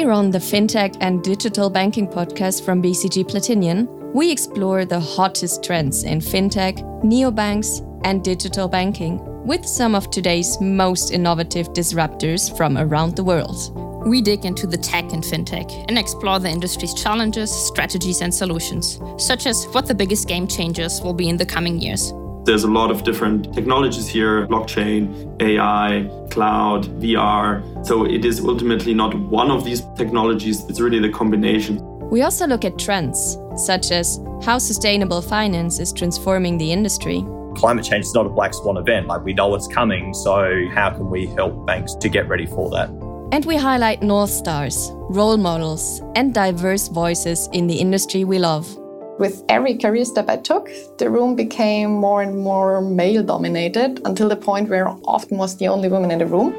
[0.00, 5.62] Here on the FinTech and Digital Banking podcast from BCG Platinion, we explore the hottest
[5.62, 12.78] trends in FinTech, neobanks, and digital banking with some of today's most innovative disruptors from
[12.78, 13.76] around the world.
[14.06, 18.98] We dig into the tech and fintech and explore the industry's challenges, strategies, and solutions,
[19.18, 22.10] such as what the biggest game changers will be in the coming years.
[22.44, 27.86] There's a lot of different technologies here blockchain, AI, cloud, VR.
[27.86, 31.78] So it is ultimately not one of these technologies, it's really the combination.
[32.08, 37.22] We also look at trends, such as how sustainable finance is transforming the industry.
[37.56, 39.06] Climate change is not a black swan event.
[39.06, 42.70] Like we know it's coming, so how can we help banks to get ready for
[42.70, 42.88] that?
[43.32, 48.79] And we highlight North Stars, role models, and diverse voices in the industry we love.
[49.20, 54.30] With every career step I took, the room became more and more male dominated until
[54.30, 56.54] the point where I often was the only woman in the room.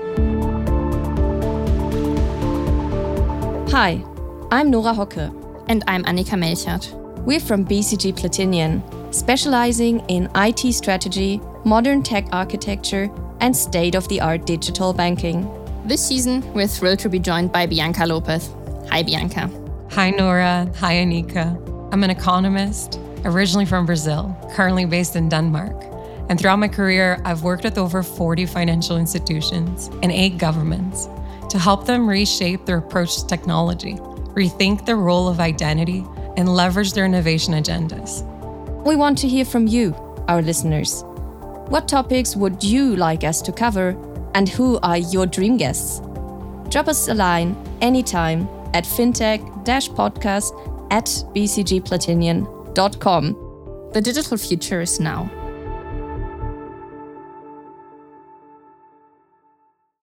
[3.72, 4.06] Hi,
[4.52, 5.34] I'm Nora Hocke.
[5.70, 6.94] And I'm Annika Melchert.
[7.26, 14.22] We're from BCG Platinion, specializing in IT strategy, modern tech architecture, and state of the
[14.22, 15.50] art digital banking.
[15.86, 18.52] This season, we're thrilled to be joined by Bianca Lopes.
[18.92, 19.50] Hi, Bianca.
[19.94, 20.72] Hi, Nora.
[20.76, 21.71] Hi, Annika.
[21.92, 25.76] I'm an economist, originally from Brazil, currently based in Denmark.
[26.30, 31.10] And throughout my career, I've worked with over 40 financial institutions and eight governments
[31.50, 33.96] to help them reshape their approach to technology,
[34.36, 36.06] rethink their role of identity,
[36.38, 38.24] and leverage their innovation agendas.
[38.86, 39.94] We want to hear from you,
[40.30, 41.04] our listeners.
[41.68, 43.98] What topics would you like us to cover,
[44.34, 46.00] and who are your dream guests?
[46.70, 53.38] Drop us a line anytime at fintech podcast at bcgplatinion.com.
[53.94, 55.41] The digital future is now